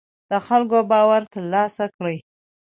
[0.29, 2.17] د خلکو باور تر لاسه کړئ